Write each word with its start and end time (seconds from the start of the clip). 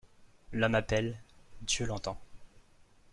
L'homme 0.51 0.73
appelle, 0.73 1.21
Dieu 1.61 1.85
l'entend. 1.85 2.19